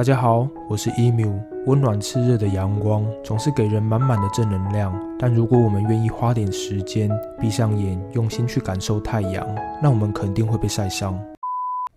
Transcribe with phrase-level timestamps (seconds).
[0.00, 1.38] 大家好，我是 emu。
[1.66, 9.46] 温暖炽热的阳光总是给人满满的正能量，但如果我们愿意花点时间，闭上眼，用心去感受太阳，
[9.82, 11.20] 那我们肯定会被晒伤。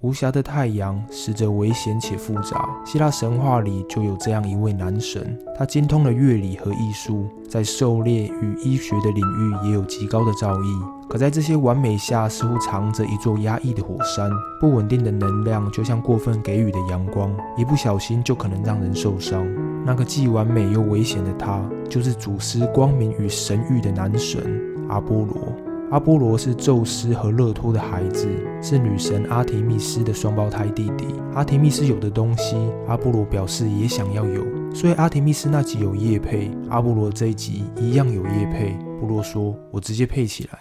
[0.02, 2.70] 无暇的太阳，实则危险且复杂。
[2.84, 11.03] 希腊神话里就有这样一位男神，他精通了乐理和艺术，在狩猎与医学的领域也有极高的造诣。
[11.14, 14.32] 可在这些完美下，似乎藏着一座压抑的火山。
[14.60, 19.46] 不稳定的能量，就像过分给予的阳光，一不小心就可能让人受伤。
[19.86, 25.54] 那个既完美又危险的他，就是主司光明与神域的男神阿波罗。
[25.92, 28.28] 阿波罗是宙斯和勒托的孩子，
[28.60, 31.06] 是女神阿提密斯的双胞胎弟弟。
[31.36, 38.76] 阿提密斯有的东西，阿波罗表示也想要有，所以阿提密斯那集有叶配，阿波罗这一集一样有叶配。
[39.00, 40.58] 波罗说：“我直接配起来。”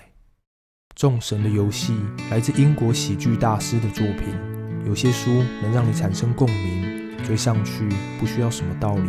[0.95, 1.95] 众神的游戏
[2.30, 4.28] 来自英国喜剧大师的作品，
[4.86, 7.89] 有些书能让你产生共鸣，追上去
[8.20, 9.08] 不需要什么道理。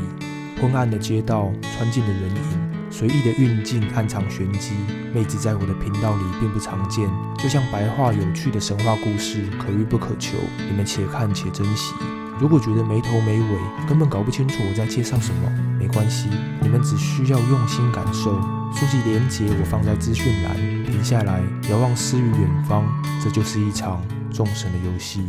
[0.61, 2.73] 昏暗的街道，穿进的人影。
[2.89, 4.71] 随意的运镜暗藏玄机，
[5.13, 10.37] 妹子在我的频道里并不常见，就像白话有趣的神话故事，可遇不可求。
[10.69, 11.93] 你们且看且珍惜。
[12.39, 16.29] 如果觉得没头没尾，根本搞不清楚我在介绍什么，没关系，
[16.61, 18.39] 你们只需要用心感受。
[18.73, 20.55] 书籍连结我放在资讯栏，
[21.03, 22.85] 停下来遥望诗与远方，
[23.21, 24.01] 这就是一场
[24.31, 25.21] 众神的游戏。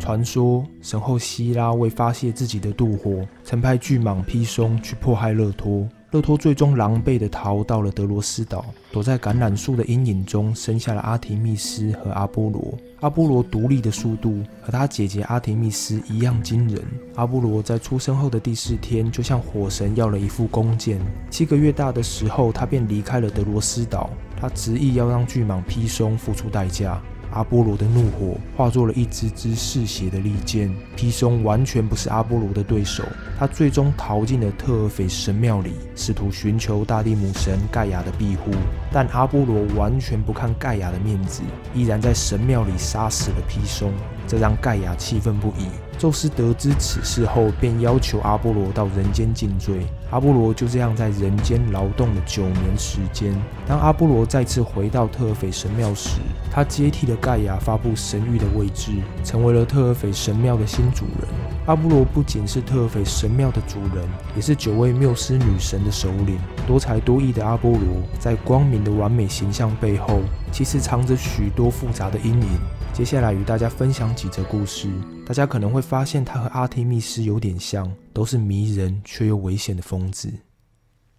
[0.00, 5.88] 传说神后希拉为发泄自己的妒火，曾派巨蟒披松去迫害勒托。
[6.14, 12.72] 勒托最终狼狈地逃到了德罗斯岛，躲在橄榄树的阴影中，生下了阿提密斯和阿波罗。
[13.00, 16.80] 阿波罗独立的速度和他姐姐阿提密斯一样惊人。
[17.16, 21.00] 阿波罗在出生后的第四天，就向火神要了一副弓箭。
[21.30, 24.08] 七个月大的时候，他便离开了德罗斯岛。
[24.40, 27.02] 他执意要让巨蟒披松付出代价。
[27.34, 33.02] 阿波罗的怒火化作了一支支嗜血的利剑，披松完全不是阿波罗的对手。
[33.36, 38.52] 他最终逃进了特尔斐神庙里，试图寻求大地母神盖亚的庇护。
[38.92, 41.42] 但阿波罗完全不看盖亚的面子，
[41.74, 43.92] 依然在神庙里杀死了披松，
[44.28, 45.66] 这让盖亚气愤不已。
[45.98, 49.80] 宙斯得知此事后，便要求阿波罗到人间尽罪。
[50.14, 53.34] 阿波罗就这样在人间劳动了九年时间。
[53.66, 56.20] 当阿波罗再次回到特尔斐神庙时，
[56.52, 58.92] 他接替了盖亚发布神谕的位置，
[59.24, 61.28] 成为了特尔斐神庙的新主人。
[61.66, 66.38] 阿波罗不仅是特尔斐神庙的主人，也是九位缪斯女神的首领。
[66.64, 67.80] 多才多艺的阿波罗，
[68.20, 70.20] 在光明的完美形象背后，
[70.52, 72.48] 其实藏着许多复杂的阴影。
[72.92, 74.88] 接下来与大家分享几则故事，
[75.26, 80.32] 大家可能会发现他和阿提密斯有点像，都是迷人却又危险的疯子。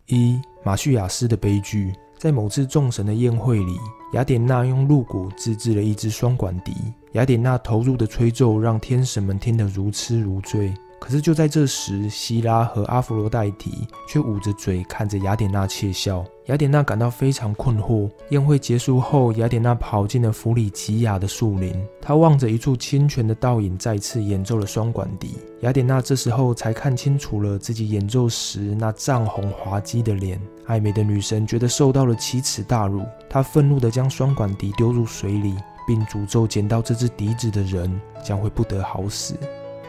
[0.07, 3.77] 一马叙亚斯的悲剧，在某次众神的宴会里，
[4.13, 6.73] 雅典娜用鹿骨自制了一支双管笛，
[7.11, 10.73] 雅典娜投入的吹奏让天神们听得如痴如醉。
[10.99, 16.25] 可是就在这时，希拉和阿弗罗代提却捂着嘴看着雅典娜窃笑。
[16.45, 18.09] 雅典娜感到非常困惑。
[18.29, 25.37] 宴会结束后，雅典娜跑进了弗里吉亚的树林，她望着一处清泉的倒影，再次演奏了双管笛。
[25.61, 30.39] 雅典娜这时候才看清楚了自己演奏时那涨红滑稽的脸。
[30.65, 35.55] 爱美的女神觉得受到了奇耻大辱，她愤怒地将双管笛丢入水里，
[35.87, 39.35] 并诅咒捡到这支笛子的人将会不得好死。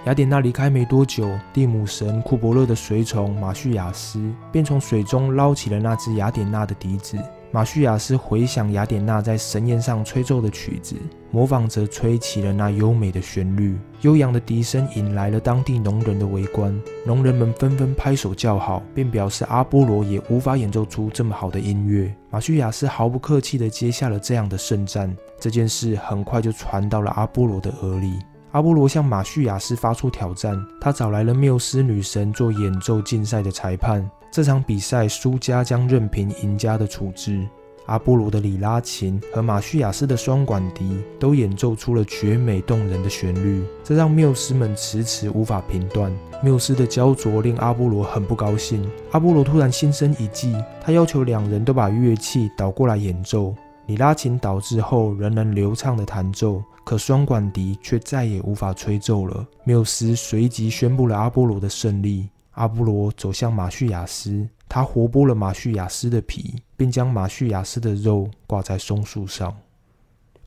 [0.07, 7.19] 雅典娜离开没多久，地母神库伯勒的随从马叙亚斯便从水中捞起了那只雅典娜的笛子。
[7.51, 10.95] 马叙亚斯回想雅典娜在神宴上吹奏的曲子，
[11.33, 13.77] 模仿着吹起了那优美的旋律。
[14.03, 22.15] 悠扬的笛声引来了当地农人的围观，农人们纷纷拍手叫好，并表示阿波罗也无法演奏出这么好的音乐。
[22.31, 25.13] 马叙亚斯毫不客气地接下了这样的圣战。
[25.41, 28.21] 这件事很快就传到了阿波罗的耳里。
[28.57, 34.11] 阿波罗向马叙亚斯发出挑战，他找来了缪斯女神做演奏竞赛的裁判。
[34.33, 37.47] 这场比赛输家将任凭赢家的处置。
[37.85, 46.11] 阿波罗的里拉琴和马叙亚斯的双管笛都演奏出了绝美动人的旋律，这让缪斯们迟迟无法评断。
[46.43, 48.91] 缪斯的焦灼令阿波罗很不高兴。
[49.11, 53.55] 阿波罗突然心生一计，他要求两人都把乐器倒过来演奏。
[53.87, 59.47] 里拉琴导致后仍能流畅的弹奏，可双管笛却再也无法吹奏了。
[59.65, 62.29] 缪斯随即宣布了阿波罗的胜利。
[62.53, 69.55] 阿波罗走向马叙亚斯，他活剥了马叙亚斯的皮，并将马叙亚斯的肉挂在松树上。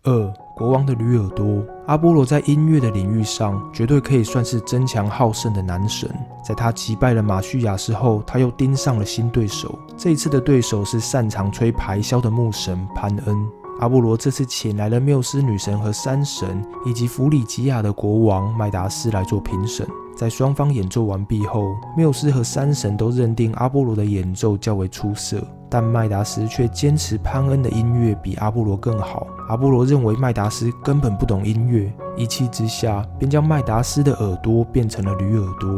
[0.04, 6.10] 二国王的驴耳朵，阿波罗在音乐的领域上绝对可以算是争强好胜的男神。
[6.42, 9.78] 在他击败了马叙亚斯后，他又盯上了新对手。
[9.98, 13.46] 这一次的对手是擅长吹排箫的牧神潘恩。
[13.82, 19.86] 阿波罗这次请来了缪斯女神和山神，以及弗里吉亚的国王麦达斯来做评审。
[20.16, 21.66] 在双方演奏完毕后，
[21.98, 29.28] 缪斯和山神都认定阿波罗的演奏较为出色，但麦达斯却坚持潘恩的音乐比阿波罗更好。
[29.50, 35.70] 阿波罗认为麦达斯根本不懂音乐，一气之下便将麦达斯的耳朵变成了驴耳朵。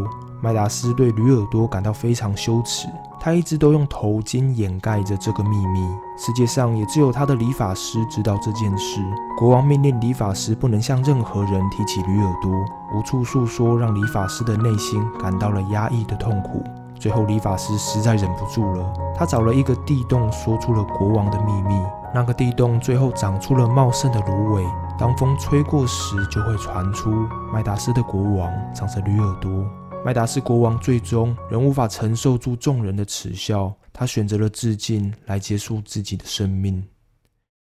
[0.41, 5.87] 麦达斯对驴耳朵感到非常羞耻，他一直都用头巾掩盖着这个秘密。
[6.17, 8.99] 世界上也只有他的理发师知道这件事。
[9.37, 12.51] 国王命令理发师不能向任何人提起驴耳朵，
[12.93, 16.61] 无处诉说，让理发师的内心感到了压抑的痛苦。
[17.01, 21.73] 最后，理发师实在忍不住了，他找了一个地洞，说出了国王的秘密。
[22.13, 24.63] 那个地洞最后长出了茂盛的芦苇，
[24.99, 27.09] 当风吹过时，就会传出
[27.51, 29.49] 麦达斯的国王长着驴耳朵。
[30.05, 36.83] 麦达斯国王最终仍无法承受住众人的耻笑，他选择了自尽来结束自己的生命。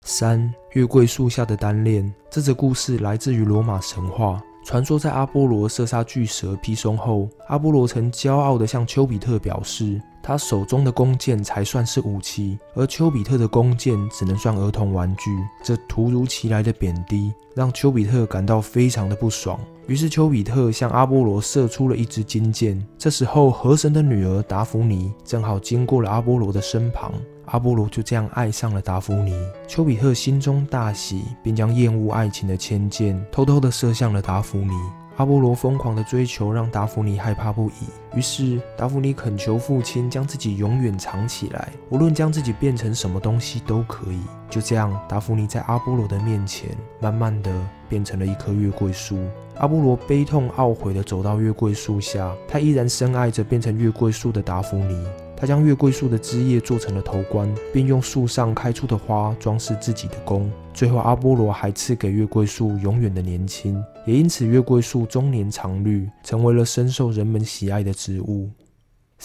[0.06, 4.42] 三月桂树下的单恋，这则故事来自于罗马神话。
[4.63, 15.31] 传说在阿波罗射杀巨蛇披松后，阿波罗曾骄傲地向丘比特表示，他手中的弓箭才算是武器，而丘比特的弓箭只能算儿童玩具。
[15.63, 22.81] 这突如其来的贬低让丘比特感到非常的不爽，于是丘比特向阿波罗射出了一支金箭。
[22.98, 27.12] 这时候，河神的女儿达芙妮正好经过了阿波罗的身旁。
[27.45, 29.34] 阿波罗就这样爱上了达芙妮，
[29.68, 34.74] 丘比特心中大喜，便将厌恶爱情的千箭偷偷地射向了达芙妮。
[35.18, 44.19] 阿波罗疯狂的追求让达芙妮害怕不已，于是达芙妮恳求父亲将自己永远藏起来，无论将自己变成什么东西都可以。
[44.50, 47.51] 就这样，达芙妮在阿波罗的面前，慢慢的
[47.88, 49.19] 变成了一棵月桂树。
[49.60, 55.06] 阿波罗悲痛懊悔的走到月桂树下，他依然深爱着变成月桂树的达芙妮。
[55.44, 60.50] 他将月桂树的枝叶做成了头冠，并用树上开出的花装饰自己的弓。
[60.74, 68.50] 最后，阿波罗还赐给月桂树永远的年轻，也因此月桂树终年常绿，成为了深受人们喜爱的植物。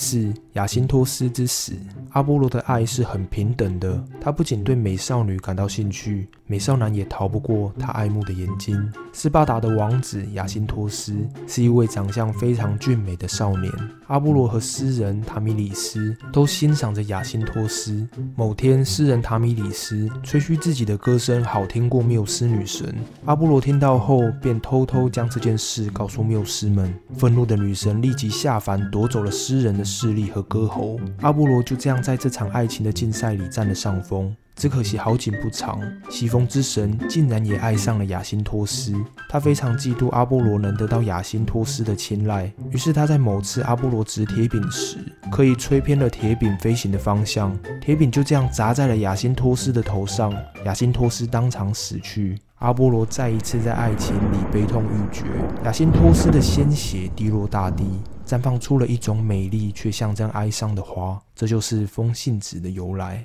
[0.00, 1.72] 四亚辛托斯之死。
[2.10, 8.80] 阿波罗的爱是很平等的，他不仅对美少女感到兴趣，美少男也逃不过他爱慕的眼睛。
[9.12, 11.16] 斯巴达的王子亚辛托斯
[11.48, 13.72] 是一位长相非常俊美的少年，
[14.06, 18.06] 阿波罗和诗人塔米里斯都欣赏着亚辛托斯。
[18.36, 26.94] 某天，诗人塔米里斯吹嘘自己的歌声好听过缪斯女神，阿波罗听到后便偷偷将这件事告诉缪斯们。
[27.16, 29.87] 愤怒的女神立即下凡夺走了诗人的。
[29.88, 34.36] 势力和歌喉，阿波罗就这样在这场爱情的竞赛里占了上风。
[34.54, 35.80] 只可惜好景不长，
[36.10, 38.92] 西风之神竟然也爱上了雅辛托斯。
[39.28, 44.98] 他非常嫉妒阿波罗能得到雅辛托斯的青睐，于是他在某次阿波罗掷铁饼时，
[45.30, 52.36] 刻意吹偏了铁饼飞行的方向，铁饼就这样砸在了雅辛托斯的头上，雅辛托斯当场死去。
[52.56, 55.22] 阿波罗再一次在爱情里悲痛欲绝，
[55.64, 57.84] 雅辛托斯的鲜血滴落大地。
[58.28, 63.24] 绽放出了一种美丽却象征哀伤的花，这就是风信子的由来。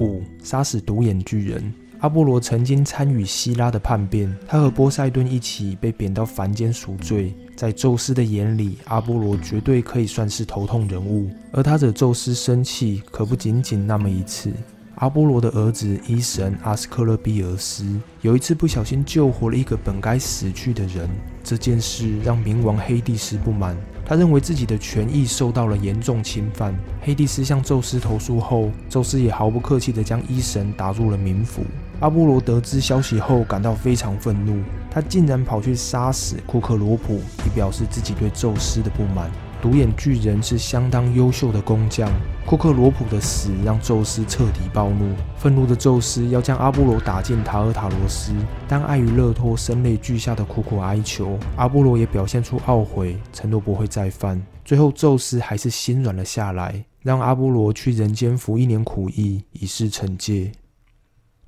[0.00, 1.70] 五，杀死独眼巨人。
[2.00, 7.34] 阿波罗曾经参与希拉的叛变，他和波塞顿一起被贬到凡间赎罪。
[7.54, 14.52] 在宙斯的眼里，阿波罗绝对可以算是头痛人物，而他惹宙斯生气可不仅仅那么一次。
[14.96, 21.08] 阿波罗的儿子伊神阿斯克勒庇俄斯有一次不小心救活了一个本该死去的人，
[21.42, 23.76] 这件事让冥王黑帝斯不满。
[24.06, 26.74] 他认为自己的权益受到了严重侵犯。
[27.00, 31.62] 黑帝斯向宙斯投诉后，宙斯也毫不客气地将医神打入了冥府。
[32.00, 39.30] 阿波罗得知消息后，感到非常愤怒，他竟然跑去杀死库克罗普，以表示自己对宙斯的不满。
[39.64, 42.12] 独眼巨人是相当优秀的工匠，
[42.44, 45.14] 库克罗普的死让宙斯彻底暴怒。
[45.38, 48.34] 愤怒的宙斯要将阿波罗打进塔尔塔罗斯，
[48.68, 54.38] 但碍于勒托声泪俱下的苦苦哀求，阿波罗也表现出懊悔，承诺不会再犯。
[54.66, 60.52] 最后，宙斯还是心软了下来，让阿波罗去人间服一年苦役，以示惩戒。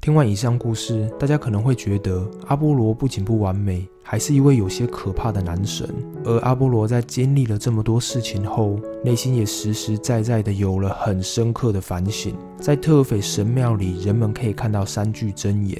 [0.00, 5.88] 听完以上故事，大家可能会觉得阿波罗不仅不完美，还是一位有些可怕的男神。
[6.24, 12.36] 而阿波罗在经历了这么多事情后，内心也实实在在的有了很深刻的反省。
[12.58, 15.76] 在特斐神庙里，人们可以看到三句真言：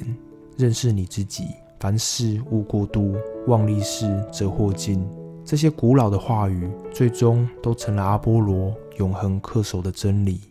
[0.57, 1.45] 认识你自己，
[1.79, 3.15] 凡事勿过度，
[3.47, 5.07] 望利事则祸尽。
[5.45, 10.41] 这些古老的话语，最终都成了阿波罗永恒恪守的真理。